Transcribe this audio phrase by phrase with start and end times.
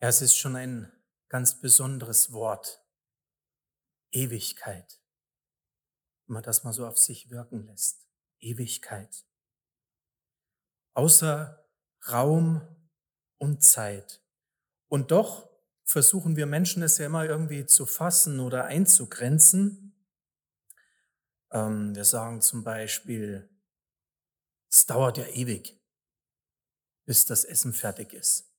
[0.00, 0.92] Ja, es ist schon ein
[1.28, 2.84] ganz besonderes Wort.
[4.12, 5.02] Ewigkeit.
[6.26, 8.08] Wenn man das mal so auf sich wirken lässt.
[8.38, 9.26] Ewigkeit.
[10.94, 11.68] Außer
[12.10, 12.62] Raum
[13.38, 14.22] und Zeit.
[14.86, 15.50] Und doch
[15.84, 20.06] versuchen wir Menschen es ja immer irgendwie zu fassen oder einzugrenzen.
[21.50, 23.50] Ähm, wir sagen zum Beispiel,
[24.70, 25.80] es dauert ja ewig,
[27.04, 28.54] bis das Essen fertig ist.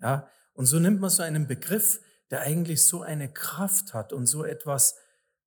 [0.00, 0.28] Ja,
[0.58, 2.00] und so nimmt man so einen Begriff,
[2.32, 4.96] der eigentlich so eine Kraft hat und so etwas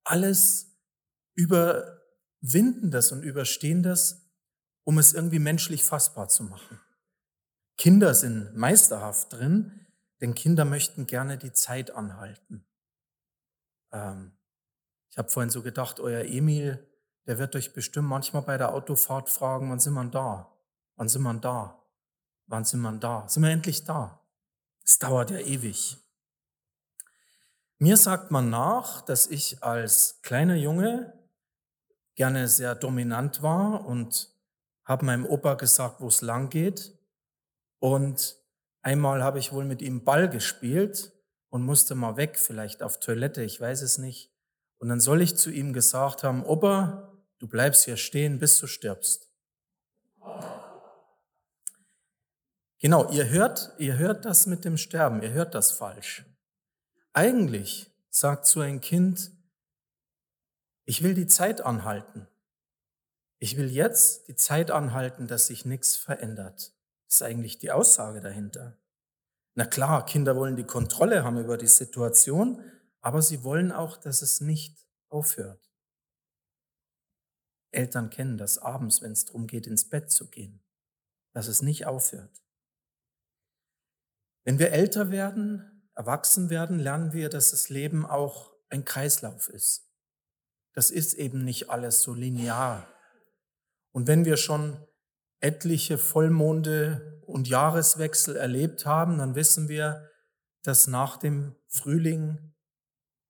[0.05, 0.71] alles
[1.33, 4.31] Überwindendes und Überstehendes,
[4.85, 6.79] um es irgendwie menschlich fassbar zu machen.
[7.77, 9.85] Kinder sind meisterhaft drin,
[10.21, 12.65] denn Kinder möchten gerne die Zeit anhalten.
[13.91, 14.31] Ähm,
[15.09, 16.87] ich habe vorhin so gedacht, euer Emil,
[17.27, 20.57] der wird euch bestimmt manchmal bei der Autofahrt fragen, wann sind wir da?
[20.95, 21.85] Wann sind wir da?
[22.47, 23.27] Wann sind wir da?
[23.27, 24.20] Sind wir endlich da?
[24.91, 25.95] Es dauert ja ewig.
[27.77, 31.17] Mir sagt man nach, dass ich als kleiner Junge
[32.15, 34.35] gerne sehr dominant war und
[34.83, 36.91] habe meinem Opa gesagt, wo es lang geht.
[37.79, 38.35] Und
[38.81, 41.13] einmal habe ich wohl mit ihm Ball gespielt
[41.47, 44.29] und musste mal weg, vielleicht auf Toilette, ich weiß es nicht.
[44.77, 48.67] Und dann soll ich zu ihm gesagt haben, Opa, du bleibst hier stehen, bis du
[48.67, 49.29] stirbst.
[52.81, 56.25] Genau, ihr hört, ihr hört das mit dem Sterben, ihr hört das falsch.
[57.13, 59.31] Eigentlich sagt so ein Kind,
[60.85, 62.27] ich will die Zeit anhalten.
[63.37, 66.73] Ich will jetzt die Zeit anhalten, dass sich nichts verändert.
[67.05, 68.79] Das ist eigentlich die Aussage dahinter.
[69.53, 72.63] Na klar, Kinder wollen die Kontrolle haben über die Situation,
[72.99, 75.71] aber sie wollen auch, dass es nicht aufhört.
[77.69, 80.63] Eltern kennen das abends, wenn es darum geht, ins Bett zu gehen,
[81.31, 82.40] dass es nicht aufhört.
[84.43, 89.87] Wenn wir älter werden, erwachsen werden, lernen wir, dass das Leben auch ein Kreislauf ist.
[90.73, 92.87] Das ist eben nicht alles so linear.
[93.91, 94.85] Und wenn wir schon
[95.41, 100.09] etliche Vollmonde und Jahreswechsel erlebt haben, dann wissen wir,
[100.63, 102.53] dass nach dem Frühling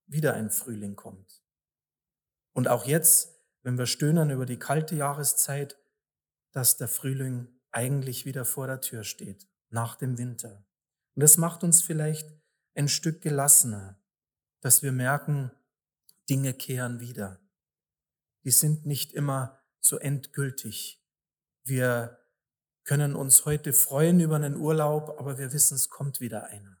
[0.06, 1.42] wieder ein Frühling kommt.
[2.52, 5.78] Und auch jetzt, wenn wir stöhnen über die kalte Jahreszeit,
[6.52, 10.66] dass der Frühling eigentlich wieder vor der Tür steht, nach dem Winter.
[11.14, 12.28] Und das macht uns vielleicht
[12.74, 14.00] ein Stück gelassener,
[14.60, 15.50] dass wir merken,
[16.30, 17.40] Dinge kehren wieder.
[18.44, 21.04] Die sind nicht immer so endgültig.
[21.64, 22.18] Wir
[22.84, 26.80] können uns heute freuen über einen Urlaub, aber wir wissen, es kommt wieder einer.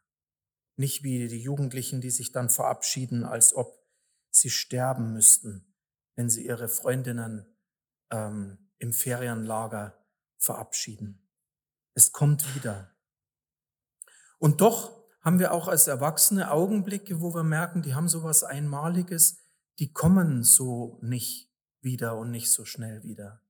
[0.76, 3.86] Nicht wie die Jugendlichen, die sich dann verabschieden, als ob
[4.30, 5.74] sie sterben müssten,
[6.16, 7.46] wenn sie ihre Freundinnen
[8.10, 9.96] ähm, im Ferienlager
[10.38, 11.28] verabschieden.
[11.94, 12.91] Es kommt wieder.
[14.42, 18.42] Und doch haben wir auch als Erwachsene Augenblicke, wo wir merken, die haben so was
[18.42, 19.38] Einmaliges,
[19.78, 21.48] die kommen so nicht
[21.80, 23.40] wieder und nicht so schnell wieder.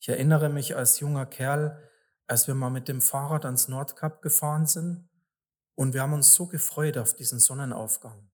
[0.00, 1.82] Ich erinnere mich als junger Kerl,
[2.26, 5.08] als wir mal mit dem Fahrrad ans Nordkap gefahren sind
[5.76, 8.30] und wir haben uns so gefreut auf diesen Sonnenaufgang.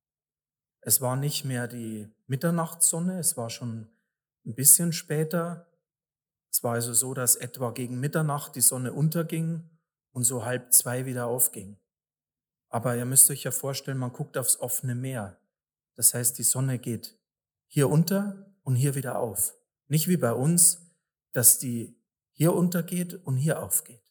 [0.80, 3.88] Es war nicht mehr die Mitternachtssonne, es war schon
[4.44, 5.68] ein bisschen später.
[6.50, 9.70] Es war also so, dass etwa gegen Mitternacht die Sonne unterging
[10.10, 11.78] und so halb zwei wieder aufging.
[12.70, 15.38] Aber ihr müsst euch ja vorstellen, man guckt aufs offene Meer.
[15.96, 17.18] Das heißt, die Sonne geht
[17.66, 19.54] hier unter und hier wieder auf.
[19.88, 20.86] Nicht wie bei uns,
[21.32, 22.00] dass die
[22.32, 24.02] hier untergeht und hier aufgeht.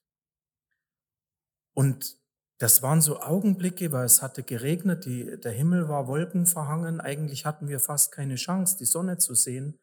[1.73, 2.17] Und
[2.57, 7.69] das waren so Augenblicke, weil es hatte geregnet, die, der Himmel war wolkenverhangen, eigentlich hatten
[7.69, 9.79] wir fast keine Chance, die Sonne zu sehen.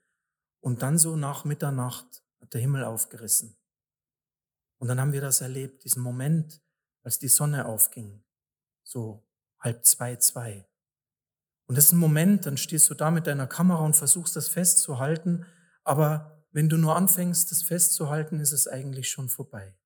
[0.60, 3.56] Und dann so nach Mitternacht hat der Himmel aufgerissen.
[4.78, 6.60] Und dann haben wir das erlebt, diesen Moment,
[7.03, 8.25] als die Sonne aufging
[8.87, 9.27] so
[9.59, 10.65] halb zwei, zwei.
[11.67, 14.49] Und das ist ein Moment, dann stehst du da mit deiner Kamera und versuchst das
[14.49, 15.45] festzuhalten,
[15.83, 19.77] aber wenn du nur anfängst, das festzuhalten, ist es eigentlich schon vorbei.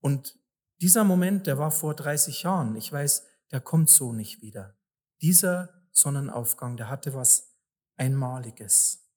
[0.00, 0.38] Und
[0.80, 2.76] dieser Moment, der war vor 30 Jahren.
[2.76, 4.78] Ich weiß, der kommt so nicht wieder.
[5.20, 7.56] Dieser Sonnenaufgang, der hatte was
[7.96, 9.10] Einmaliges.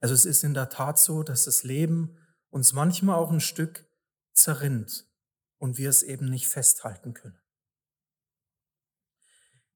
[0.00, 2.16] Also es ist in der Tat so, dass das Leben
[2.50, 3.86] uns manchmal auch ein Stück
[4.32, 5.06] zerrinnt
[5.64, 7.40] und wir es eben nicht festhalten können.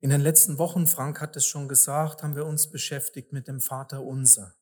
[0.01, 3.63] In den letzten Wochen, Frank hat es schon gesagt, haben wir uns beschäftigt mit dem
[3.63, 4.55] Vater unser.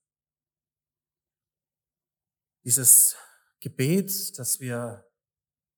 [2.62, 3.17] Dieses
[3.58, 5.11] Gebet, das wir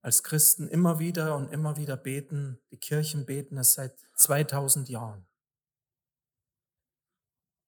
[0.03, 5.27] als Christen immer wieder und immer wieder beten, die Kirchen beten es seit 2000 Jahren.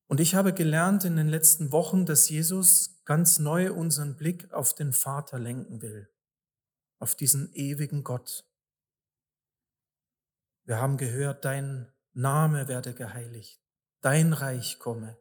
[0.07, 4.75] Und ich habe gelernt in den letzten Wochen, dass Jesus ganz neu unseren Blick auf
[4.75, 6.11] den Vater lenken will
[7.01, 8.45] auf diesen ewigen Gott.
[10.65, 13.61] Wir haben gehört, dein Name werde geheiligt,
[14.03, 15.19] dein Reich komme,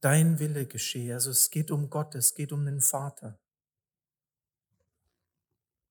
[0.00, 1.14] dein Wille geschehe.
[1.14, 3.38] Also es geht um Gott, es geht um den Vater.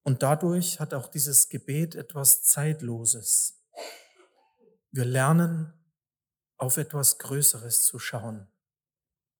[0.03, 3.63] Und dadurch hat auch dieses Gebet etwas Zeitloses.
[4.91, 5.73] Wir lernen,
[6.57, 8.51] auf etwas Größeres zu schauen,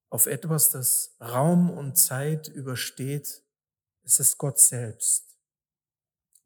[0.10, 3.44] auf etwas, das Raum und Zeit übersteht.
[4.04, 5.29] Es ist Gott selbst.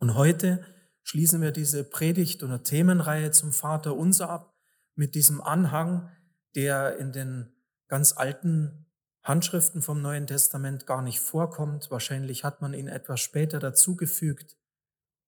[0.04, 0.62] Und heute
[1.04, 4.54] schließen wir diese Predigt- oder Themenreihe zum Vater unser ab
[4.96, 6.12] mit diesem Anhang,
[6.56, 7.56] der in den
[7.88, 8.86] ganz alten
[9.22, 11.90] Handschriften vom Neuen Testament gar nicht vorkommt.
[11.90, 14.58] Wahrscheinlich hat man ihn etwas später dazugefügt.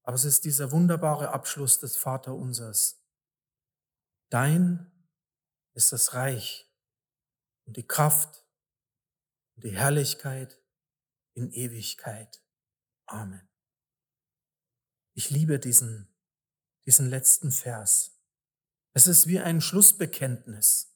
[0.04, 3.01] Aber es ist dieser wunderbare Abschluss des Vaterunsers.
[4.30, 4.92] Dein
[5.74, 6.69] ist das Reich
[7.63, 8.44] und die Kraft
[9.56, 10.60] und die Herrlichkeit
[11.33, 12.44] in Ewigkeit.
[13.06, 13.48] Amen.
[15.17, 16.09] Ich liebe diesen,
[16.85, 18.19] diesen letzten Vers.
[18.91, 20.94] Es ist wie ein Schlussbekenntnis.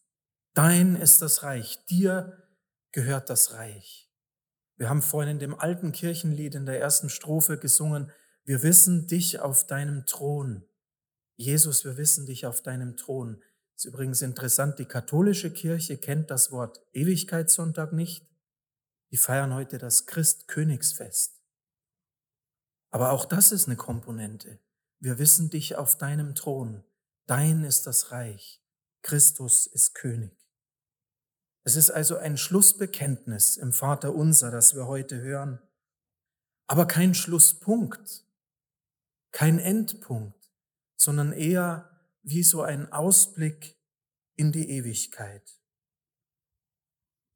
[0.54, 2.50] Dein ist das Reich, dir
[2.92, 4.12] gehört das Reich.
[4.75, 8.12] Wir haben vorhin in dem alten Kirchenlied in der ersten Strophe gesungen,
[8.44, 10.65] wir wissen dich auf deinem Thron.
[11.38, 13.42] Jesus, wir wissen dich auf deinem Thron.
[13.77, 18.27] Ist übrigens interessant, die katholische Kirche kennt das Wort Ewigkeitssonntag nicht.
[19.12, 21.38] Die feiern heute das Christkönigsfest.
[22.89, 24.59] Aber auch das ist eine Komponente.
[25.00, 26.83] Wir wissen dich auf deinem Thron.
[27.25, 28.62] Dein ist das Reich.
[29.01, 30.36] Christus ist König.
[31.63, 35.59] Es ist also ein Schlussbekenntnis im Vater unser, das wir heute hören,
[36.68, 38.25] aber kein Schlusspunkt,
[39.31, 40.51] kein Endpunkt,
[40.95, 41.89] sondern eher
[42.24, 43.77] wie so ein Ausblick
[44.36, 45.59] in die Ewigkeit.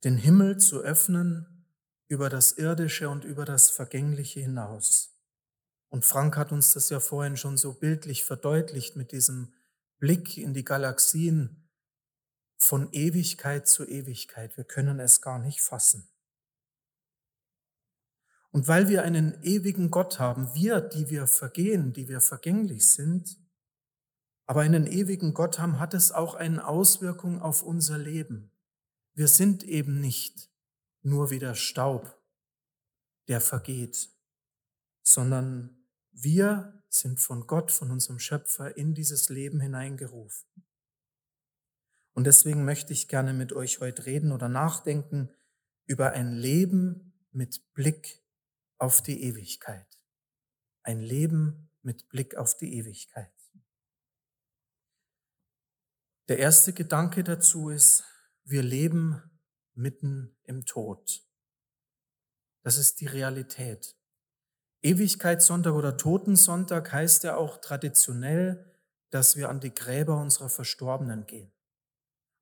[0.04, 1.68] Den Himmel zu öffnen
[2.08, 5.13] über das Irdische und über das Vergängliche hinaus.
[5.94, 9.54] Und Frank hat uns das ja vorhin schon so bildlich verdeutlicht mit diesem
[10.00, 11.70] Blick in die Galaxien,
[12.58, 14.58] von Ewigkeit zu Ewigkeit.
[14.58, 16.10] Wir können es gar nicht fassen.
[18.50, 23.38] Und weil wir einen ewigen Gott haben, wir, die wir vergehen, die wir vergänglich sind,
[24.48, 28.52] aber einen ewigen Gott haben, hat es auch eine Auswirkung auf unser Leben.
[29.14, 30.50] Wir sind eben nicht
[31.04, 32.20] nur wie der Staub,
[33.28, 34.10] der vergeht,
[35.04, 35.83] sondern
[36.14, 40.48] wir sind von Gott, von unserem Schöpfer in dieses Leben hineingerufen.
[42.14, 45.30] Und deswegen möchte ich gerne mit euch heute reden oder nachdenken
[45.86, 48.24] über ein Leben mit Blick
[48.78, 49.88] auf die Ewigkeit.
[50.84, 53.32] Ein Leben mit Blick auf die Ewigkeit.
[56.28, 58.04] Der erste Gedanke dazu ist,
[58.46, 59.22] wir leben
[59.74, 61.26] mitten im Tod.
[62.62, 63.98] Das ist die Realität.
[64.84, 68.66] Ewigkeitssonntag oder Totensonntag heißt ja auch traditionell,
[69.10, 71.52] dass wir an die Gräber unserer Verstorbenen gehen.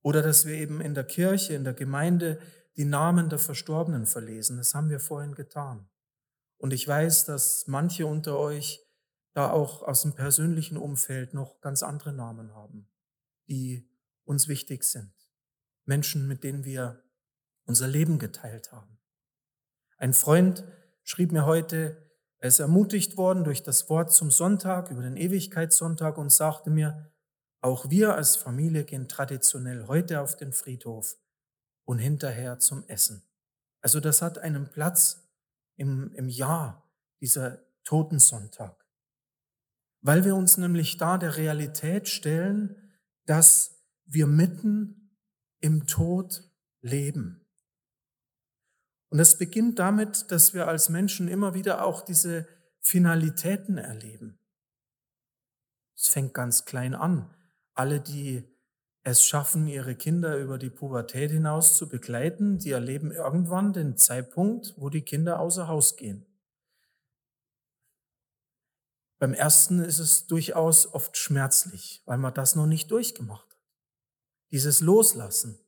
[0.01, 2.39] Oder dass wir eben in der Kirche, in der Gemeinde
[2.75, 4.57] die Namen der Verstorbenen verlesen.
[4.57, 5.87] Das haben wir vorhin getan.
[6.57, 8.83] Und ich weiß, dass manche unter euch
[9.33, 12.89] da auch aus dem persönlichen Umfeld noch ganz andere Namen haben,
[13.47, 13.87] die
[14.25, 15.13] uns wichtig sind.
[15.85, 17.03] Menschen, mit denen wir
[17.65, 18.97] unser Leben geteilt haben.
[19.97, 20.63] Ein Freund
[21.03, 22.10] schrieb mir heute,
[22.41, 27.11] er ist ermutigt worden durch das Wort zum Sonntag, über den Ewigkeitssonntag und sagte mir,
[27.61, 31.17] auch wir als Familie gehen traditionell heute auf den Friedhof
[31.85, 33.21] und hinterher zum Essen.
[33.81, 35.29] Also das hat einen Platz
[35.75, 38.87] im, im Jahr, dieser Totensonntag.
[40.01, 42.75] Weil wir uns nämlich da der Realität stellen,
[43.27, 45.15] dass wir mitten
[45.59, 46.43] im Tod
[46.81, 47.40] leben.
[49.11, 52.47] Und es beginnt damit, dass wir als Menschen immer wieder auch diese
[52.79, 54.39] Finalitäten erleben.
[55.95, 57.29] Es fängt ganz klein an
[57.73, 58.43] alle, die
[59.03, 64.75] es schaffen, ihre Kinder über die Pubertät hinaus zu begleiten, die erleben irgendwann den Zeitpunkt,
[64.77, 66.25] wo die Kinder außer Haus gehen.
[69.17, 73.57] Beim ersten ist es durchaus oft schmerzlich, weil man das noch nicht durchgemacht hat.
[74.51, 75.59] Dieses Loslassen.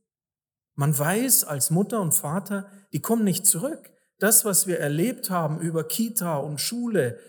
[0.75, 3.91] Man weiß als Mutter und Vater, die kommen nicht zurück.
[4.19, 7.19] Das, was wir erlebt haben über Kita und Schule,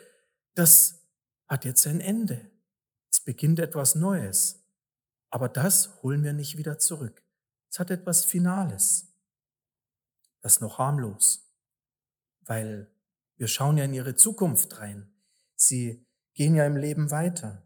[0.54, 1.02] das
[1.46, 2.50] hat jetzt ein Ende.
[3.10, 4.64] Es beginnt etwas Neues.
[5.30, 7.22] Aber das holen wir nicht wieder zurück.
[7.70, 9.12] Es hat etwas Finales.
[10.40, 11.50] Das ist noch harmlos,
[12.42, 12.90] weil
[13.36, 15.12] wir schauen ja in ihre Zukunft rein.
[15.56, 17.62] Sie gehen ja im Leben weiter.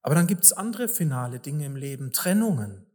[0.00, 2.86] Aber dann gibt es andere finale Dinge im Leben, Trennungen.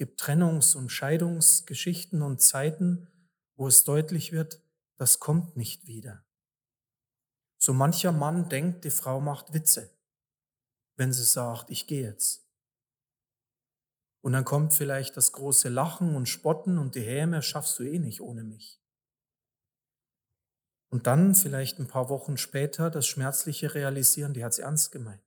[0.00, 3.06] Gibt Trennungs- und Scheidungsgeschichten und Zeiten,
[3.54, 4.62] wo es deutlich wird,
[4.96, 6.24] das kommt nicht wieder.
[7.58, 9.94] So mancher Mann denkt, die Frau macht Witze.
[10.96, 12.48] wenn sie sagt, ich gehe jetzt.
[14.22, 17.98] Und dann kommt vielleicht das große Lachen und Spotten und die Häme, schaffst du eh
[17.98, 18.82] nicht ohne mich.
[20.88, 25.22] Und dann vielleicht ein paar Wochen später das schmerzliche Realisieren, die hat es ernst gemeint.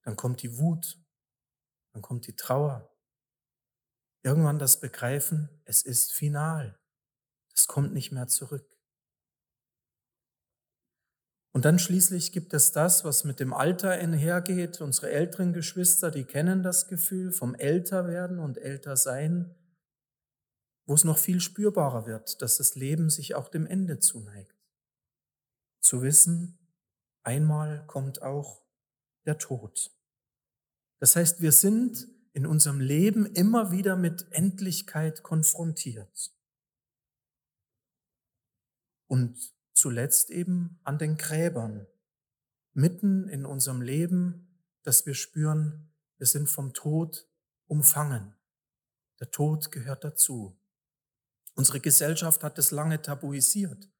[0.00, 0.98] Dann kommt die Wut,
[1.92, 2.88] dann kommt die Trauer.
[4.22, 6.78] Irgendwann das Begreifen, es ist final.
[7.54, 8.66] Es kommt nicht mehr zurück.
[11.52, 14.80] Und dann schließlich gibt es das, was mit dem Alter einhergeht.
[14.80, 19.54] Unsere älteren Geschwister, die kennen das Gefühl vom Älterwerden und Ältersein,
[20.86, 24.56] wo es noch viel spürbarer wird, dass das Leben sich auch dem Ende zuneigt.
[25.80, 26.58] Zu wissen,
[27.22, 28.62] einmal kommt auch
[29.26, 29.90] der Tod.
[31.00, 36.34] Das heißt, wir sind in unserem Leben immer wieder mit Endlichkeit konfrontiert.
[39.06, 41.86] Und zuletzt eben an den Gräbern,
[42.72, 47.28] mitten in unserem Leben, dass wir spüren, wir sind vom Tod
[47.66, 48.34] umfangen.
[49.20, 50.58] Der Tod gehört dazu.
[51.54, 53.90] Unsere Gesellschaft hat es lange tabuisiert.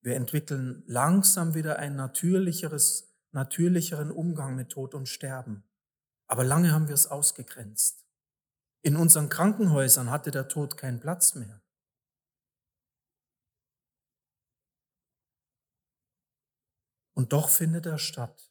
[0.00, 5.64] Wir entwickeln langsam wieder ein natürlicheres, natürlicheren Umgang mit Tod und Sterben.
[6.32, 8.06] Aber lange haben wir es ausgegrenzt.
[8.80, 11.60] In unseren Krankenhäusern hatte der Tod keinen Platz mehr.
[17.12, 18.50] Und doch findet er statt.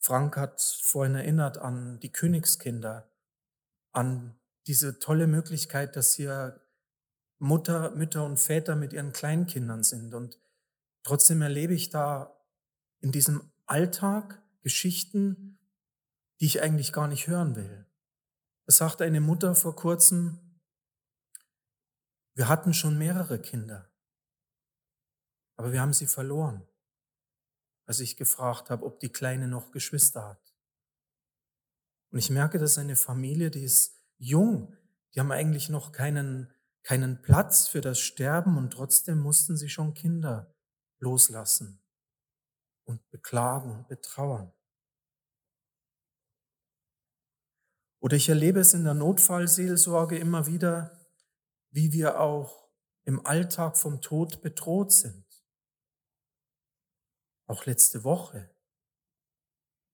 [0.00, 3.12] Frank hat vorhin erinnert an die Königskinder,
[3.92, 6.66] an diese tolle Möglichkeit, dass hier
[7.38, 10.14] Mutter, Mütter und Väter mit ihren Kleinkindern sind.
[10.14, 10.40] Und
[11.04, 12.36] trotzdem erlebe ich da
[12.98, 15.55] in diesem Alltag Geschichten,
[16.40, 17.86] die ich eigentlich gar nicht hören will.
[18.66, 20.60] Es sagte eine Mutter vor kurzem,
[22.34, 23.90] wir hatten schon mehrere Kinder,
[25.56, 26.66] aber wir haben sie verloren
[27.86, 30.54] als ich gefragt habe, ob die Kleine noch Geschwister hat.
[32.10, 34.76] Und ich merke, dass eine Familie, die ist jung,
[35.14, 36.52] die haben eigentlich noch keinen,
[36.82, 40.54] keinen Platz für das Sterben und trotzdem mussten sie schon Kinder
[40.98, 41.80] loslassen
[42.84, 44.52] und beklagen und betrauern.
[48.06, 50.96] Oder ich erlebe es in der Notfallseelsorge immer wieder,
[51.70, 52.70] wie wir auch
[53.02, 55.26] im Alltag vom Tod bedroht sind.
[57.46, 58.48] Auch letzte Woche.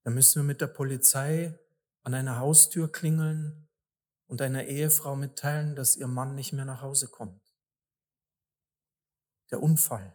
[0.02, 1.58] Da müssen wir mit der Polizei
[2.02, 3.70] an einer Haustür klingeln
[4.26, 7.56] und einer Ehefrau mitteilen, dass ihr Mann nicht mehr nach Hause kommt.
[9.50, 10.14] Der Unfall.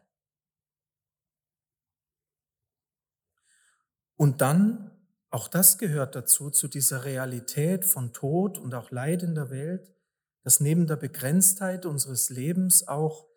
[4.17, 4.96] Und dann,
[5.37, 9.93] auch das gehört dazu, zu dieser Realität von Tod und auch Leid in der Welt,
[10.41, 13.27] dass neben der Begrenztheit unseres Lebens auch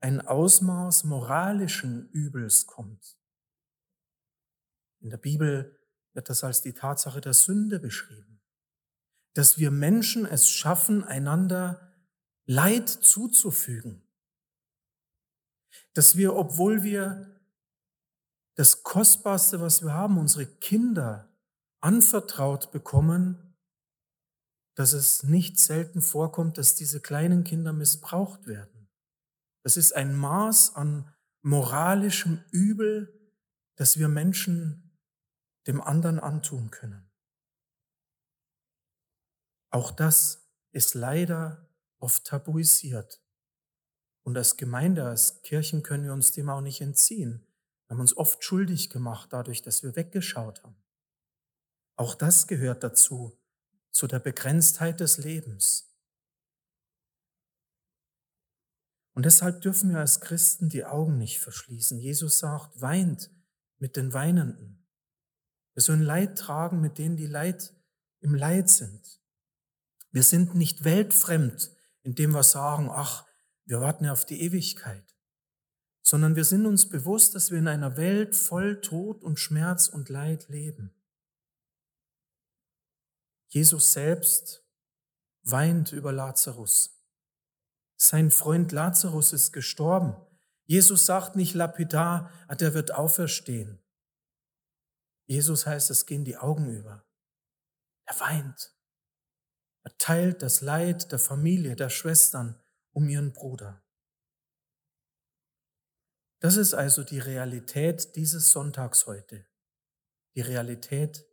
[0.00, 3.18] ein Ausmaß moralischen Übels kommt.
[5.00, 5.78] In der Bibel
[6.14, 8.40] wird das als die Tatsache der Sünde beschrieben,
[9.34, 11.92] dass wir Menschen es schaffen, einander
[12.46, 14.08] Leid zuzufügen,
[15.92, 17.38] dass wir, obwohl wir
[18.54, 21.29] das Kostbarste, was wir haben, unsere Kinder
[21.80, 23.56] anvertraut bekommen,
[24.74, 28.88] dass es nicht selten vorkommt, dass diese kleinen Kinder missbraucht werden.
[29.62, 33.32] Das ist ein Maß an moralischem Übel,
[33.76, 34.98] das wir Menschen
[35.66, 37.10] dem anderen antun können.
[39.70, 41.68] Auch das ist leider
[41.98, 43.22] oft tabuisiert.
[44.22, 47.46] Und als Gemeinde, als Kirchen können wir uns dem auch nicht entziehen.
[47.86, 50.79] Wir haben uns oft schuldig gemacht dadurch, dass wir weggeschaut haben.
[52.00, 53.38] Auch das gehört dazu,
[53.90, 55.94] zu der Begrenztheit des Lebens.
[59.12, 61.98] Und deshalb dürfen wir als Christen die Augen nicht verschließen.
[61.98, 63.30] Jesus sagt, weint
[63.76, 64.88] mit den Weinenden.
[65.74, 67.74] Wir sollen Leid tragen mit denen, die Leid
[68.20, 69.20] im Leid sind.
[70.10, 71.70] Wir sind nicht weltfremd,
[72.02, 73.26] indem wir sagen, ach,
[73.66, 75.04] wir warten ja auf die Ewigkeit,
[76.00, 80.08] sondern wir sind uns bewusst, dass wir in einer Welt voll Tod und Schmerz und
[80.08, 80.94] Leid leben.
[83.50, 84.64] Jesus selbst
[85.42, 87.04] weint über Lazarus.
[87.96, 90.16] Sein Freund Lazarus ist gestorben.
[90.64, 93.82] Jesus sagt nicht lapidar, ah, der wird auferstehen.
[95.26, 97.04] Jesus heißt, es gehen die Augen über.
[98.06, 98.74] Er weint.
[99.82, 102.60] Er teilt das Leid der Familie, der Schwestern
[102.92, 103.84] um ihren Bruder.
[106.38, 109.46] Das ist also die Realität dieses Sonntags heute.
[110.34, 111.26] Die Realität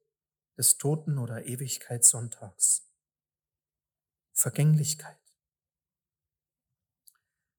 [0.58, 2.88] des Toten- oder Ewigkeitssonntags.
[4.34, 5.18] Vergänglichkeit.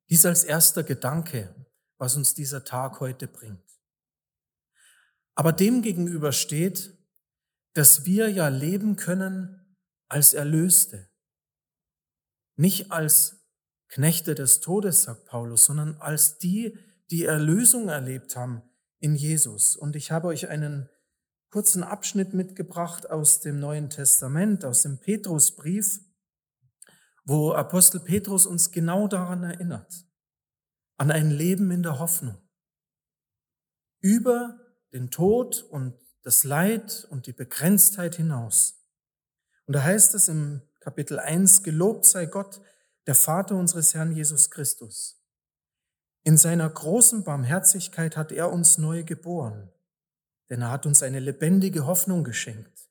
[0.08, 1.54] Dies als erster Gedanke,
[1.98, 3.62] was uns dieser Tag heute bringt.
[5.34, 6.96] Aber dem gegenüber steht,
[7.74, 9.76] dass wir ja leben können
[10.08, 11.10] als Erlöste.
[12.56, 13.46] Nicht als
[13.88, 16.78] Knechte des Todes, sagt Paulus, sondern als die,
[17.10, 18.62] die Erlösung erlebt haben
[18.98, 19.76] in Jesus.
[19.76, 20.88] Und ich habe euch einen
[21.50, 26.00] kurzen Abschnitt mitgebracht aus dem Neuen Testament, aus dem Petrusbrief,
[27.24, 30.06] wo Apostel Petrus uns genau daran erinnert,
[30.96, 32.36] an ein Leben in der Hoffnung.
[34.00, 34.58] Über
[34.92, 38.84] den Tod und das Leid und die Begrenztheit hinaus.
[39.66, 42.60] Und da heißt es im Kapitel 1, gelobt sei Gott,
[43.06, 45.22] der Vater unseres Herrn Jesus Christus.
[46.24, 49.70] In seiner großen Barmherzigkeit hat er uns neu geboren,
[50.50, 52.88] denn er hat uns eine lebendige Hoffnung geschenkt,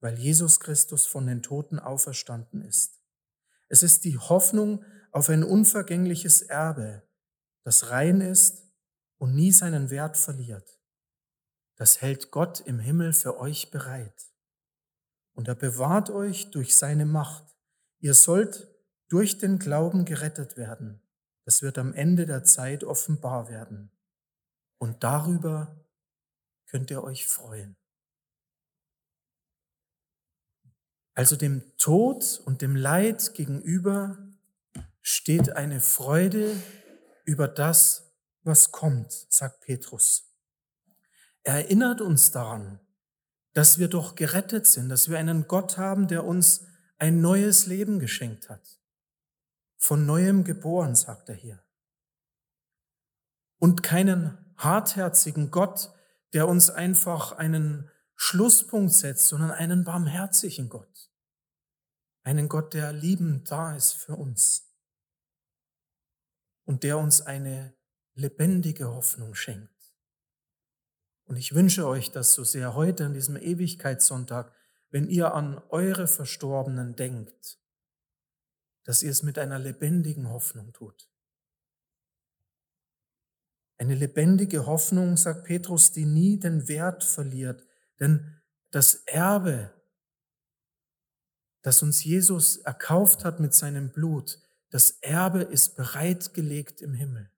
[0.00, 3.00] weil Jesus Christus von den Toten auferstanden ist.
[3.68, 7.02] Es ist die Hoffnung auf ein unvergängliches Erbe,
[7.64, 8.64] das rein ist
[9.18, 10.80] und nie seinen Wert verliert.
[11.76, 14.30] Das hält Gott im Himmel für euch bereit.
[15.32, 17.56] Und er bewahrt euch durch seine Macht.
[17.98, 18.68] Ihr sollt
[19.08, 21.02] durch den Glauben gerettet werden.
[21.44, 23.90] Das wird am Ende der Zeit offenbar werden.
[24.78, 25.83] Und darüber
[26.74, 27.76] könnt ihr euch freuen.
[31.14, 34.18] Also dem Tod und dem Leid gegenüber
[35.00, 36.60] steht eine Freude
[37.24, 38.12] über das,
[38.42, 40.34] was kommt, sagt Petrus.
[41.44, 42.80] Er erinnert uns daran,
[43.52, 46.66] dass wir doch gerettet sind, dass wir einen Gott haben, der uns
[46.98, 48.80] ein neues Leben geschenkt hat.
[49.76, 51.62] Von neuem geboren, sagt er hier.
[53.60, 55.93] Und keinen hartherzigen Gott,
[56.34, 61.10] der uns einfach einen Schlusspunkt setzt, sondern einen barmherzigen Gott.
[62.22, 64.72] Einen Gott, der liebend da ist für uns
[66.64, 67.74] und der uns eine
[68.14, 69.70] lebendige Hoffnung schenkt.
[71.24, 74.52] Und ich wünsche euch das so sehr heute an diesem Ewigkeitssonntag,
[74.90, 77.58] wenn ihr an eure Verstorbenen denkt,
[78.84, 81.08] dass ihr es mit einer lebendigen Hoffnung tut.
[83.76, 87.66] Eine lebendige Hoffnung, sagt Petrus, die nie den Wert verliert,
[88.00, 89.72] denn das Erbe,
[91.62, 94.38] das uns Jesus erkauft hat mit seinem Blut,
[94.70, 97.30] das Erbe ist bereitgelegt im Himmel.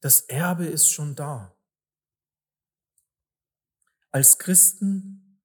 [0.00, 1.56] Das Erbe ist schon da.
[4.10, 5.40] Als Christen,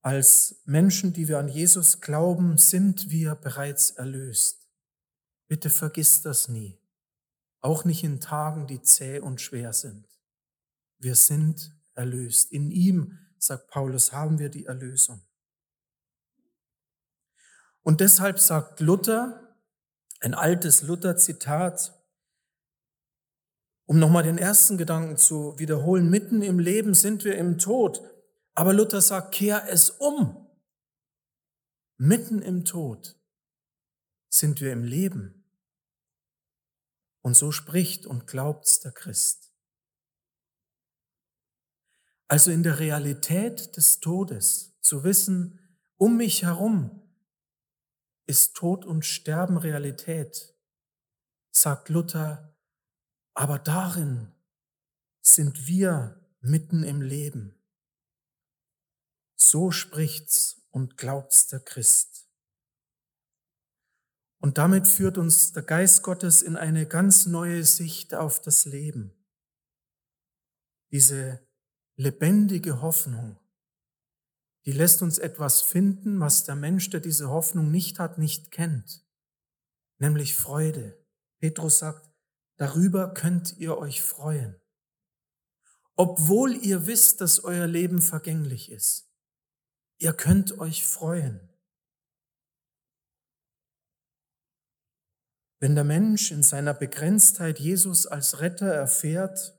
[0.00, 4.68] als Menschen, die wir an Jesus glauben, sind wir bereits erlöst.
[5.46, 6.78] Bitte vergiss das nie.
[7.66, 10.06] Auch nicht in Tagen, die zäh und schwer sind.
[10.98, 12.52] Wir sind erlöst.
[12.52, 15.20] In ihm, sagt Paulus, haben wir die Erlösung.
[17.82, 19.58] Und deshalb sagt Luther,
[20.20, 21.92] ein altes Luther-Zitat,
[23.86, 28.00] um nochmal den ersten Gedanken zu wiederholen, mitten im Leben sind wir im Tod.
[28.54, 30.48] Aber Luther sagt, kehr es um.
[31.96, 33.20] Mitten im Tod
[34.28, 35.35] sind wir im Leben.
[37.26, 39.52] Und so spricht und glaubt's der Christ.
[42.28, 45.58] Also in der Realität des Todes zu wissen,
[45.96, 47.02] um mich herum
[48.26, 50.54] ist Tod und Sterben Realität,
[51.50, 52.56] sagt Luther,
[53.34, 54.32] aber darin
[55.20, 57.60] sind wir mitten im Leben.
[59.34, 62.25] So spricht's und glaubt's der Christ.
[64.38, 69.12] Und damit führt uns der Geist Gottes in eine ganz neue Sicht auf das Leben.
[70.90, 71.40] Diese
[71.96, 73.38] lebendige Hoffnung,
[74.66, 79.04] die lässt uns etwas finden, was der Mensch, der diese Hoffnung nicht hat, nicht kennt,
[79.98, 80.98] nämlich Freude.
[81.38, 82.10] Petrus sagt,
[82.56, 84.56] Darüber könnt ihr euch freuen.
[85.94, 89.10] Obwohl ihr wisst, dass euer Leben vergänglich ist.
[89.98, 91.40] Ihr könnt euch freuen.
[95.58, 99.58] Wenn der Mensch in seiner Begrenztheit Jesus als Retter erfährt,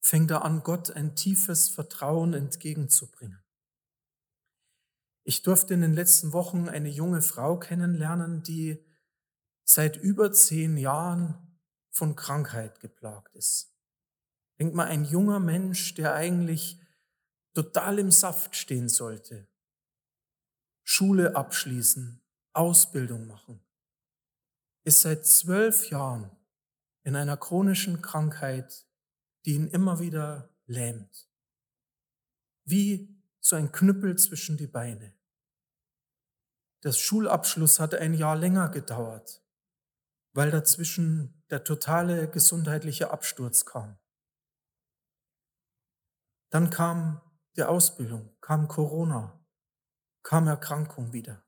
[0.00, 3.42] fängt er an, Gott ein tiefes Vertrauen entgegenzubringen.
[5.24, 8.82] Ich durfte in den letzten Wochen eine junge Frau kennenlernen, die
[9.64, 11.58] seit über zehn Jahren
[11.90, 13.74] von Krankheit geplagt ist.
[14.58, 16.80] Denk mal, ein junger Mensch, der eigentlich
[17.52, 19.46] total im Saft stehen sollte.
[20.82, 22.22] Schule abschließen,
[22.54, 23.60] Ausbildung machen,
[24.88, 26.30] ist seit zwölf Jahren
[27.04, 28.86] in einer chronischen Krankheit,
[29.44, 31.28] die ihn immer wieder lähmt.
[32.64, 35.14] Wie so ein Knüppel zwischen die Beine.
[36.80, 39.44] Das Schulabschluss hatte ein Jahr länger gedauert,
[40.32, 43.98] weil dazwischen der totale gesundheitliche Absturz kam.
[46.48, 47.20] Dann kam
[47.56, 49.38] die Ausbildung, kam Corona,
[50.22, 51.44] kam Erkrankung wieder.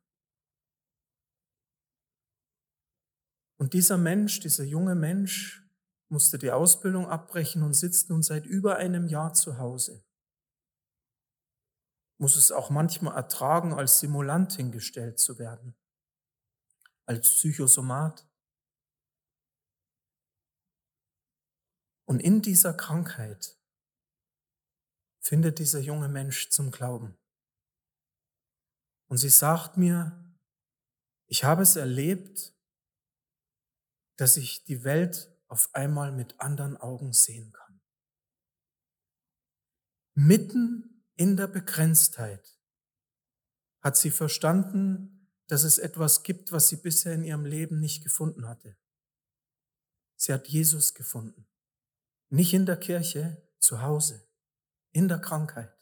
[3.61, 5.63] Und dieser Mensch, dieser junge Mensch,
[6.09, 10.03] musste die Ausbildung abbrechen und sitzt nun seit über einem Jahr zu Hause.
[12.17, 15.75] Muss es auch manchmal ertragen, als Simulant hingestellt zu werden,
[17.05, 18.27] als Psychosomat.
[22.07, 23.59] Und in dieser Krankheit
[25.21, 27.15] findet dieser junge Mensch zum Glauben.
[29.09, 30.19] Und sie sagt mir,
[31.27, 32.55] ich habe es erlebt,
[34.21, 37.81] dass ich die Welt auf einmal mit anderen Augen sehen kann.
[40.15, 42.61] Mitten in der Begrenztheit
[43.81, 48.47] hat sie verstanden, dass es etwas gibt, was sie bisher in ihrem Leben nicht gefunden
[48.47, 48.77] hatte.
[50.17, 51.47] Sie hat Jesus gefunden.
[52.29, 54.29] Nicht in der Kirche, zu Hause,
[54.93, 55.75] in der Krankheit.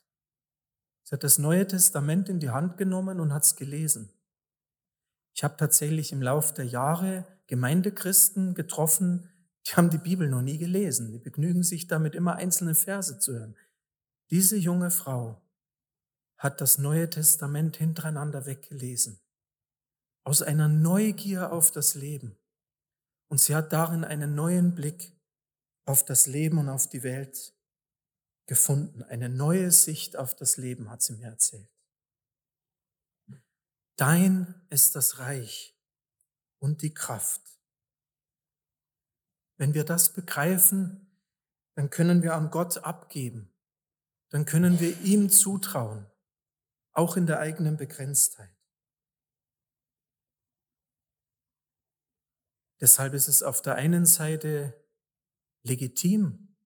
[1.02, 4.12] Sie hat das Neue Testament in die Hand genommen und hat es gelesen.
[5.34, 9.28] Ich habe tatsächlich im Laufe der Jahre Gemeindechristen getroffen,
[9.66, 11.10] die haben die Bibel noch nie gelesen.
[11.10, 13.56] Die begnügen sich damit, immer einzelne Verse zu hören.
[14.30, 15.42] Diese junge Frau
[16.36, 19.18] hat das Neue Testament hintereinander weggelesen.
[20.24, 22.36] Aus einer Neugier auf das Leben.
[23.28, 25.12] Und sie hat darin einen neuen Blick
[25.84, 27.54] auf das Leben und auf die Welt
[28.46, 29.02] gefunden.
[29.02, 31.68] Eine neue Sicht auf das Leben hat sie mir erzählt.
[33.96, 35.77] Dein ist das Reich
[36.58, 37.42] und die Kraft.
[39.56, 41.08] Wenn wir das begreifen,
[41.74, 43.52] dann können wir an Gott abgeben.
[44.30, 46.06] Dann können wir ihm zutrauen,
[46.92, 48.54] auch in der eigenen Begrenztheit.
[52.80, 54.74] Deshalb ist es auf der einen Seite
[55.62, 56.56] legitim,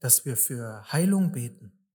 [0.00, 1.86] dass wir für Heilung beten,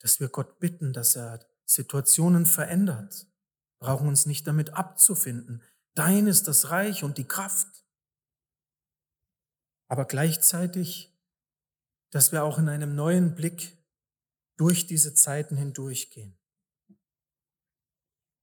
[0.00, 3.26] dass wir Gott bitten, dass er Situationen verändert,
[3.78, 5.62] brauchen uns nicht damit abzufinden.
[5.94, 7.68] Dein ist das Reich und die Kraft.
[9.88, 11.14] Aber gleichzeitig,
[12.10, 13.76] dass wir auch in einem neuen Blick
[14.56, 16.38] durch diese Zeiten hindurchgehen.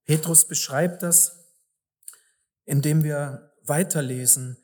[0.06, 1.46] Petrus beschreibt das,
[2.66, 4.58] indem wir weiterlesen,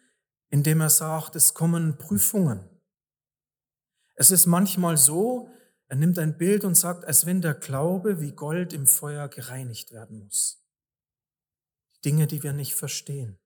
[0.50, 2.70] indem er sagt, es kommen Prüfungen.
[4.16, 5.50] Es ist manchmal so,
[5.88, 9.92] er nimmt ein Bild und sagt, als wenn der Glaube wie Gold im Feuer gereinigt
[9.92, 10.65] werden muss.
[12.06, 13.40] Dinge, die wir nicht verstehen.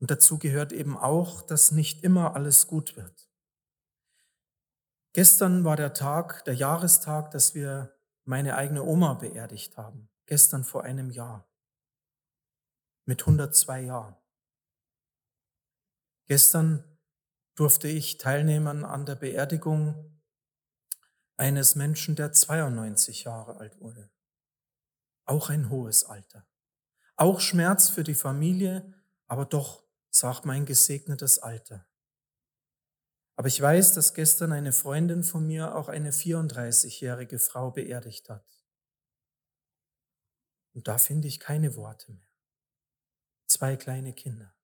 [0.00, 3.30] Und dazu gehört eben auch, dass nicht immer alles gut wird.
[5.12, 10.10] Gestern war der Tag, der Jahrestag, dass wir meine eigene Oma beerdigt haben.
[10.26, 11.48] Gestern vor einem Jahr.
[13.04, 14.16] Mit 102 Jahren.
[16.26, 16.82] Gestern
[17.54, 20.20] durfte ich teilnehmen an der Beerdigung
[21.36, 24.10] eines Menschen, der 92 Jahre alt wurde.
[25.24, 26.46] Auch ein hohes Alter.
[27.16, 28.92] Auch Schmerz für die Familie,
[29.26, 31.86] aber doch, sagt mein gesegnetes Alter.
[33.36, 38.46] Aber ich weiß, dass gestern eine Freundin von mir auch eine 34-jährige Frau beerdigt hat.
[40.72, 42.28] Und da finde ich keine Worte mehr.
[43.46, 44.54] Zwei kleine Kinder.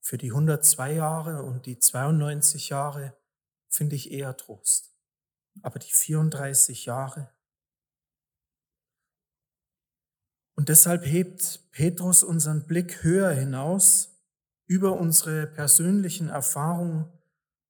[0.00, 3.16] Für die 102 Jahre und die 92 Jahre
[3.68, 4.96] finde ich eher Trost.
[5.62, 7.35] Aber die 34 Jahre.
[10.56, 14.18] Und deshalb hebt Petrus unseren Blick höher hinaus
[14.66, 17.12] über unsere persönlichen Erfahrungen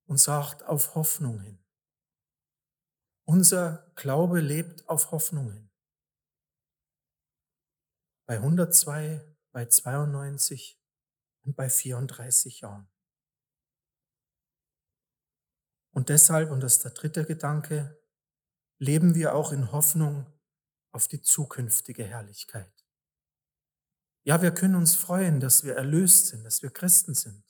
[0.07, 1.59] und sagt auf Hoffnung hin.
[3.25, 5.68] Unser Glaube lebt auf Hoffnung hin.
[8.25, 9.20] Bei 102,
[9.53, 10.81] bei 92,
[11.46, 12.88] und bei 34 Jahren.
[15.92, 17.99] Und deshalb, und das ist der dritte Gedanke,
[18.79, 20.27] leben wir auch in Hoffnung
[20.92, 22.75] auf die zukünftige Herrlichkeit.
[24.26, 27.44] Ja, wir können uns freuen, dass wir erlöst sind, dass wir Christen sind.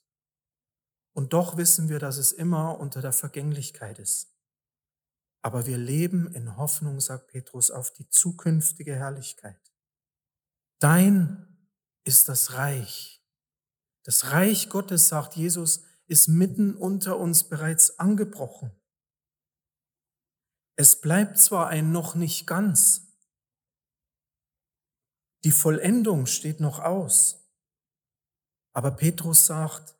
[1.14, 4.36] Und doch wissen wir, dass es immer unter der Vergänglichkeit ist.
[5.40, 9.72] Aber wir leben in Hoffnung, sagt Petrus, auf die zukünftige Herrlichkeit.
[10.78, 11.46] Dein
[12.04, 13.24] ist das Reich,
[14.02, 18.70] das Reich Gottes, sagt Jesus, ist mitten unter uns bereits angebrochen.
[20.76, 23.05] Es bleibt zwar ein noch nicht ganz,
[25.44, 27.46] die Vollendung steht noch aus,
[28.72, 29.96] aber Petrus sagt,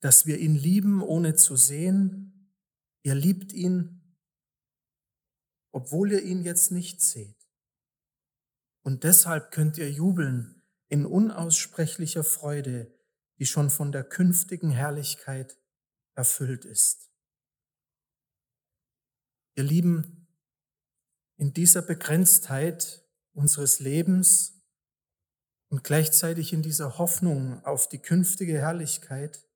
[0.00, 2.54] dass wir ihn lieben, ohne zu sehen.
[3.02, 4.16] Ihr liebt ihn,
[5.72, 7.50] obwohl ihr ihn jetzt nicht seht.
[8.82, 12.94] Und deshalb könnt ihr jubeln in unaussprechlicher Freude,
[13.38, 15.58] die schon von der künftigen Herrlichkeit
[16.14, 17.10] erfüllt ist.
[19.56, 20.28] Ihr Lieben,
[21.36, 23.07] in dieser Begrenztheit
[23.38, 24.60] unseres Lebens
[25.70, 29.48] und gleichzeitig in dieser Hoffnung auf die künftige Herrlichkeit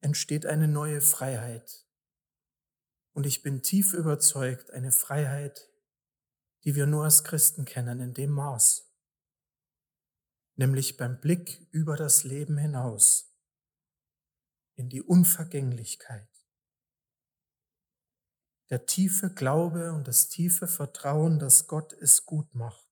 [0.00, 1.86] entsteht eine neue Freiheit.
[3.12, 5.68] Und ich bin tief überzeugt, eine Freiheit,
[6.64, 8.90] die wir nur als Christen kennen, in dem Maß,
[10.56, 13.36] nämlich beim Blick über das Leben hinaus,
[14.76, 16.28] in die Unvergänglichkeit.
[18.70, 22.83] Der tiefe Glaube und das tiefe Vertrauen, dass Gott es gut macht.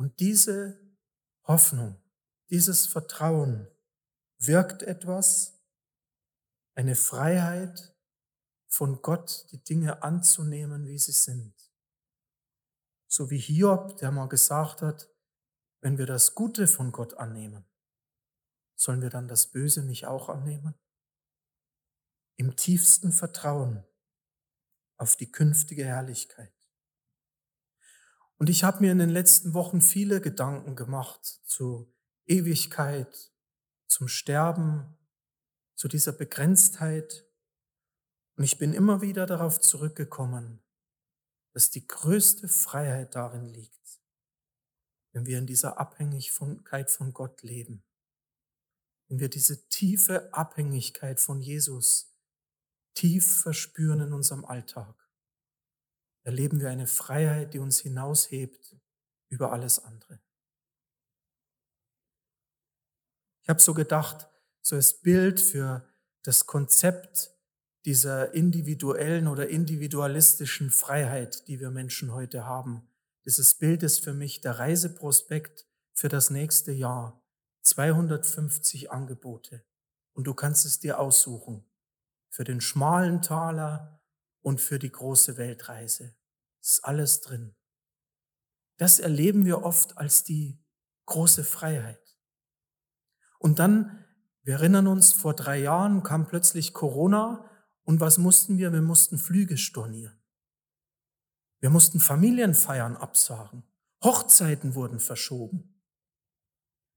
[0.00, 0.80] Und diese
[1.46, 2.02] Hoffnung,
[2.48, 3.68] dieses Vertrauen
[4.38, 5.62] wirkt etwas,
[6.74, 7.94] eine Freiheit,
[8.66, 11.54] von Gott die Dinge anzunehmen, wie sie sind.
[13.08, 15.10] So wie Hiob, der mal gesagt hat,
[15.82, 17.68] wenn wir das Gute von Gott annehmen,
[18.76, 20.80] sollen wir dann das Böse nicht auch annehmen?
[22.36, 23.84] Im tiefsten Vertrauen
[24.96, 26.59] auf die künftige Herrlichkeit.
[28.40, 31.94] Und ich habe mir in den letzten Wochen viele Gedanken gemacht zu
[32.26, 33.32] Ewigkeit,
[33.86, 34.96] zum Sterben,
[35.76, 37.30] zu dieser Begrenztheit
[38.40, 40.62] und ich bin immer wieder darauf zurückgekommen,
[41.52, 44.00] dass die größte Freiheit darin liegt,
[45.12, 47.84] wenn wir in dieser Abhängigkeit von Gott leben.
[49.08, 52.16] Wenn wir diese tiefe Abhängigkeit von Jesus
[52.94, 54.99] tief verspüren in unserem Alltag,
[56.22, 58.76] erleben wir eine Freiheit, die uns hinaushebt
[59.28, 60.20] über alles andere.
[63.42, 64.28] Ich habe so gedacht,
[64.60, 65.88] so als Bild für
[66.22, 67.30] das Konzept
[67.84, 72.86] dieser individuellen oder individualistischen Freiheit, die wir Menschen heute haben.
[73.24, 77.22] Dieses Bild ist für mich der Reiseprospekt für das nächste Jahr.
[77.62, 79.64] 250 Angebote.
[80.12, 81.64] Und du kannst es dir aussuchen.
[82.30, 83.99] Für den schmalen Taler
[84.42, 86.16] und für die große Weltreise.
[86.60, 87.54] Ist alles drin.
[88.76, 90.62] Das erleben wir oft als die
[91.06, 92.16] große Freiheit.
[93.38, 94.04] Und dann,
[94.42, 97.50] wir erinnern uns, vor drei Jahren kam plötzlich Corona
[97.82, 98.72] und was mussten wir?
[98.72, 100.20] Wir mussten Flüge stornieren.
[101.60, 103.64] Wir mussten Familienfeiern absagen.
[104.02, 105.82] Hochzeiten wurden verschoben.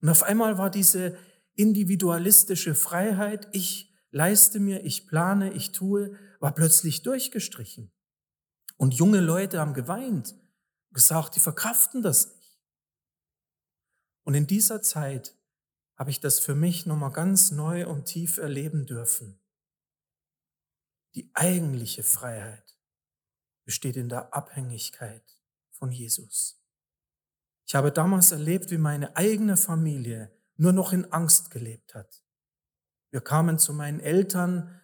[0.01, 1.17] Und auf einmal war diese
[1.55, 7.89] individualistische Freiheit, ich leiste mir, ich plane, ich tue, war plötzlich durchgestrichen.
[8.75, 10.35] Und junge Leute haben geweint,
[10.91, 12.59] gesagt, die verkraften das nicht.
[14.23, 15.37] Und in dieser Zeit
[15.95, 19.39] habe ich das für mich nochmal ganz neu und tief erleben dürfen.
[21.15, 22.77] Die eigentliche Freiheit
[23.63, 25.23] besteht in der Abhängigkeit
[25.71, 26.61] von Jesus.
[27.65, 32.21] Ich habe damals erlebt, wie meine eigene Familie nur noch in Angst gelebt hat.
[33.11, 34.81] Wir kamen zu meinen Eltern,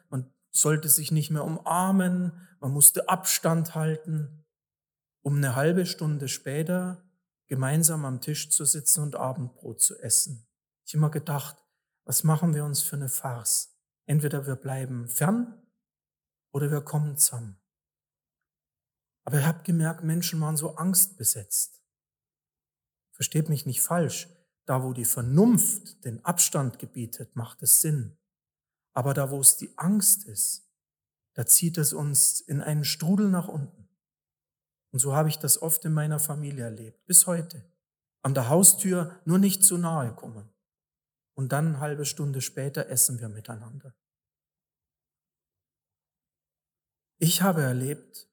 [0.51, 4.45] sollte sich nicht mehr umarmen, man musste Abstand halten,
[5.21, 7.03] um eine halbe Stunde später
[7.47, 10.47] gemeinsam am Tisch zu sitzen und Abendbrot zu essen.
[10.85, 11.57] Ich immer gedacht,
[12.05, 13.75] was machen wir uns für eine Farce?
[14.05, 15.61] Entweder wir bleiben fern
[16.51, 17.59] oder wir kommen zusammen.
[19.23, 21.83] Aber ich habe gemerkt, Menschen waren so angstbesetzt.
[23.11, 24.27] Versteht mich nicht falsch.
[24.65, 28.18] Da, wo die Vernunft den Abstand gebietet, macht es Sinn.
[28.99, 30.69] Aber da, wo es die Angst ist,
[31.33, 33.87] da zieht es uns in einen Strudel nach unten.
[34.91, 37.63] Und so habe ich das oft in meiner Familie erlebt, bis heute.
[38.23, 40.49] An der Haustür nur nicht zu nahe kommen.
[41.33, 43.95] Und dann eine halbe Stunde später essen wir miteinander.
[47.19, 48.27] Ich habe erlebt,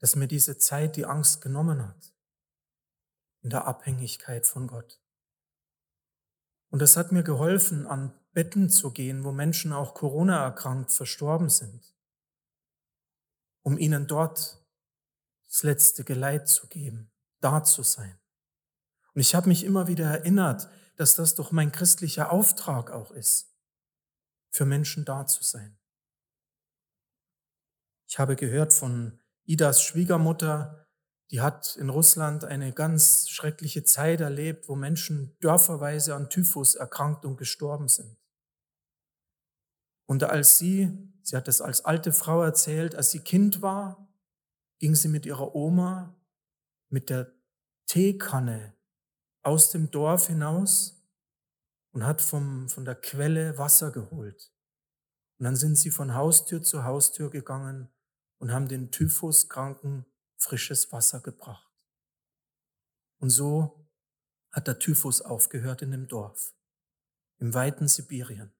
[0.00, 2.12] dass mir diese Zeit die Angst genommen hat
[3.42, 5.00] in der Abhängigkeit von Gott.
[6.70, 11.50] Und es hat mir geholfen, an Betten zu gehen, wo Menschen auch Corona erkrankt verstorben
[11.50, 11.94] sind,
[13.62, 14.64] um ihnen dort
[15.46, 18.18] das letzte Geleit zu geben, da zu sein.
[19.14, 23.52] Und ich habe mich immer wieder erinnert, dass das doch mein christlicher Auftrag auch ist,
[24.50, 25.76] für Menschen da zu sein.
[28.06, 30.86] Ich habe gehört von Idas Schwiegermutter,
[31.30, 37.24] die hat in Russland eine ganz schreckliche Zeit erlebt, wo Menschen dörferweise an Typhus erkrankt
[37.24, 38.16] und gestorben sind.
[40.06, 40.90] Und als sie,
[41.22, 44.08] sie hat es als alte Frau erzählt, als sie Kind war,
[44.80, 46.16] ging sie mit ihrer Oma
[46.88, 47.32] mit der
[47.86, 48.74] Teekanne
[49.42, 51.00] aus dem Dorf hinaus
[51.92, 54.52] und hat vom, von der Quelle Wasser geholt.
[55.38, 57.88] Und dann sind sie von Haustür zu Haustür gegangen
[58.38, 60.04] und haben den Typhuskranken
[60.42, 61.70] frisches Wasser gebracht.
[63.18, 63.88] Und so
[64.50, 66.54] hat der Typhus aufgehört in dem Dorf,
[67.38, 68.52] im weiten Sibirien.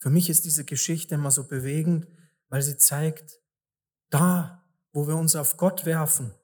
[0.00, 2.06] Für mich ist diese Geschichte immer so bewegend,
[2.48, 3.40] weil sie zeigt,
[4.10, 6.34] da, wo wir uns auf Gott werfen,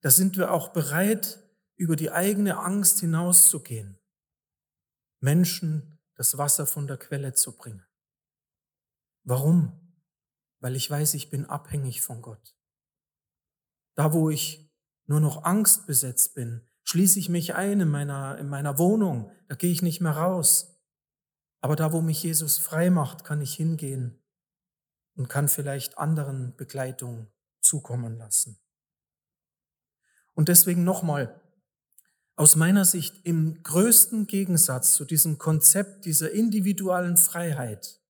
[0.00, 1.38] da sind wir auch bereit,
[1.76, 3.98] über die eigene Angst hinauszugehen,
[5.20, 7.84] Menschen das Wasser von der Quelle zu bringen.
[9.24, 9.96] Warum?
[10.60, 12.56] Weil ich weiß, ich bin abhängig von Gott.
[13.94, 14.70] Da, wo ich
[15.06, 19.54] nur noch Angst besetzt bin, schließe ich mich ein in meiner, in meiner Wohnung, da
[19.54, 20.80] gehe ich nicht mehr raus.
[21.60, 24.20] Aber da, wo mich Jesus frei macht, kann ich hingehen
[25.14, 27.28] und kann vielleicht anderen Begleitung
[27.60, 28.58] zukommen lassen.
[30.34, 31.40] Und deswegen nochmal,
[32.34, 38.00] aus meiner Sicht im größten Gegensatz zu diesem Konzept dieser individuellen Freiheit,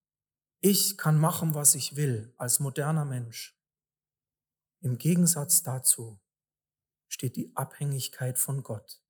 [0.60, 3.60] ich kann machen, was ich will als moderner Mensch.
[4.82, 6.20] Im Gegensatz dazu
[7.06, 9.00] steht die Abhängigkeit von Gott.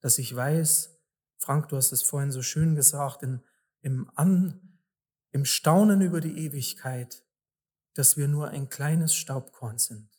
[0.00, 0.98] Dass ich weiß,
[1.38, 3.42] Frank, du hast es vorhin so schön gesagt, in,
[3.82, 4.80] im, An,
[5.30, 7.24] im Staunen über die Ewigkeit,
[7.94, 10.10] dass wir nur ein kleines Staubkorn sind.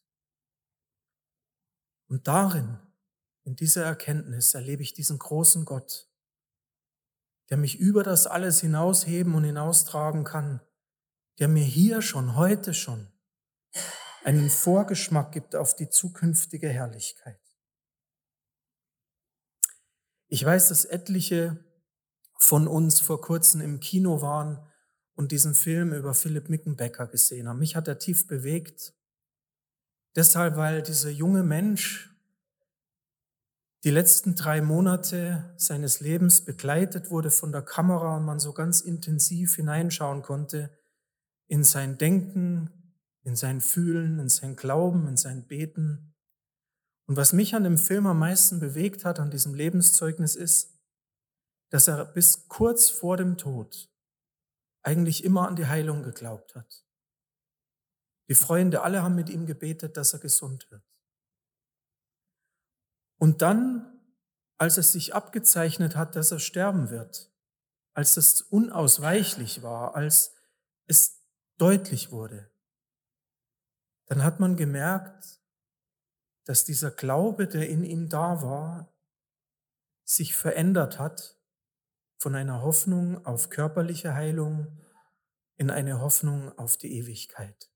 [2.08, 2.80] Und darin,
[3.44, 6.10] in dieser Erkenntnis, erlebe ich diesen großen Gott,
[7.50, 10.62] der mich über das alles hinausheben und hinaustragen kann,
[11.40, 13.12] der mir hier schon, heute schon
[14.26, 17.40] einen Vorgeschmack gibt auf die zukünftige Herrlichkeit.
[20.28, 21.64] Ich weiß, dass etliche
[22.40, 24.60] von uns vor kurzem im Kino waren
[25.14, 27.60] und diesen Film über Philipp Mickenbecker gesehen haben.
[27.60, 28.96] Mich hat er tief bewegt.
[30.16, 32.10] Deshalb, weil dieser junge Mensch
[33.84, 38.82] die letzten drei Monate seines Lebens begleitet wurde von der Kamera und man so ganz
[38.82, 40.76] intensiv hineinschauen konnte
[41.46, 42.85] in sein Denken,
[43.26, 46.16] in sein Fühlen, in sein Glauben, in sein Beten.
[47.08, 50.80] Und was mich an dem Film am meisten bewegt hat, an diesem Lebenszeugnis ist,
[51.72, 53.92] dass er bis kurz vor dem Tod
[54.84, 56.86] eigentlich immer an die Heilung geglaubt hat.
[58.30, 60.84] Die Freunde alle haben mit ihm gebetet, dass er gesund wird.
[63.18, 64.00] Und dann,
[64.58, 67.32] als es sich abgezeichnet hat, dass er sterben wird,
[67.94, 70.36] als es unausweichlich war, als
[70.86, 71.24] es
[71.58, 72.52] deutlich wurde,
[74.06, 75.40] dann hat man gemerkt,
[76.46, 78.94] dass dieser Glaube, der in ihm da war,
[80.04, 81.40] sich verändert hat
[82.18, 84.80] von einer Hoffnung auf körperliche Heilung
[85.58, 87.72] in eine Hoffnung auf die Ewigkeit.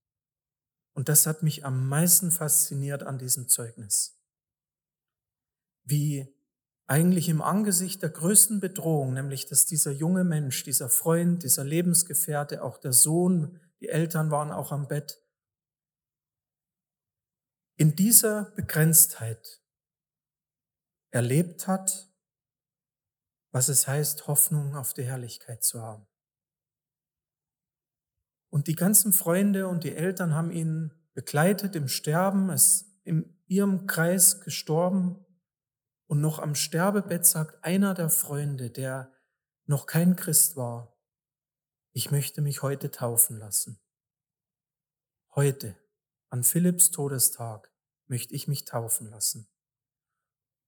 [0.94, 4.20] Und das hat mich am meisten fasziniert an diesem Zeugnis.
[5.84, 6.36] Wie
[6.88, 12.63] eigentlich im Angesicht der größten Bedrohung, nämlich dass dieser junge Mensch, dieser Freund, dieser Lebensgefährte,
[12.63, 15.22] auch der Sohn, die Eltern waren auch am Bett,
[17.80, 19.63] in dieser Begrenztheit
[21.12, 22.13] erlebt hat,
[23.52, 26.06] was es heißt, Hoffnung auf die Herrlichkeit zu haben.
[28.50, 33.88] Und die ganzen Freunde und die Eltern haben ihn begleitet im Sterben, ist in ihrem
[33.88, 35.26] Kreis gestorben.
[36.08, 39.13] Und noch am Sterbebett sagt einer der Freunde, der
[39.68, 41.00] noch kein Christ war,
[41.94, 43.80] ich möchte mich heute taufen lassen.
[45.34, 45.78] Heute
[46.30, 47.72] an Philipps Todestag
[48.08, 49.48] möchte ich mich taufen lassen.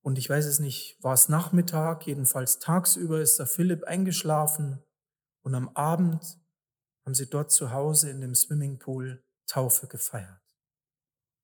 [0.04, 4.84] Und ich weiß es nicht, war es Nachmittag, jedenfalls tagsüber ist der Philipp eingeschlafen
[5.44, 6.40] und am Abend
[7.06, 10.42] haben sie dort zu Hause in dem Swimmingpool Taufe gefeiert.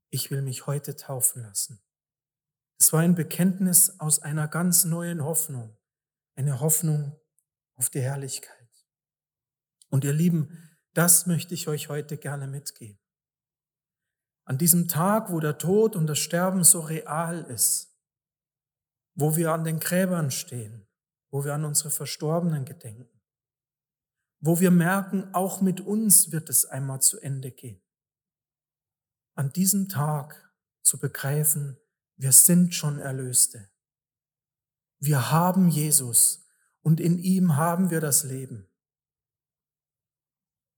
[0.10, 1.84] Ich will mich heute taufen lassen.
[2.80, 5.78] Es war ein Bekenntnis aus einer ganz neuen Hoffnung,
[6.36, 7.20] eine Hoffnung
[7.76, 8.56] auf die Herrlichkeit.
[9.90, 13.00] Und ihr Lieben, das möchte ich euch heute gerne mitgeben.
[14.48, 17.94] An diesem Tag, wo der Tod und das Sterben so real ist,
[19.14, 20.88] wo wir an den Gräbern stehen,
[21.30, 23.22] wo wir an unsere Verstorbenen gedenken,
[24.40, 27.82] wo wir merken, auch mit uns wird es einmal zu Ende gehen.
[29.36, 31.78] An diesem Tag zu begreifen,
[32.16, 33.70] wir sind schon Erlöste.
[35.00, 36.48] Wir haben Jesus
[36.84, 38.70] und in ihm haben wir das Leben.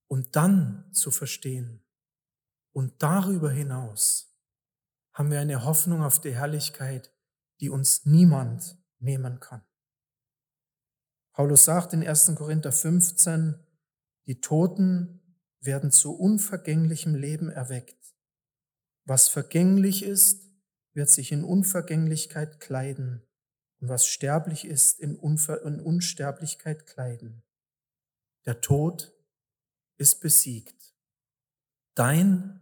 [0.08, 1.84] Und dann zu verstehen,
[2.80, 4.34] und darüber hinaus
[5.12, 7.14] haben wir eine Hoffnung auf die Herrlichkeit,
[7.60, 9.66] die uns niemand nehmen kann.
[11.34, 12.36] Paulus sagt in 1.
[12.38, 13.60] Korinther 15,
[14.28, 15.20] die Toten
[15.60, 18.16] werden zu unvergänglichem Leben erweckt.
[19.04, 20.50] Was vergänglich ist,
[20.94, 23.28] wird sich in Unvergänglichkeit kleiden
[23.82, 27.44] und was sterblich ist, in, Unver in Unsterblichkeit kleiden.
[28.46, 29.14] Der Tod
[29.98, 30.96] ist besiegt.
[31.94, 32.62] Dein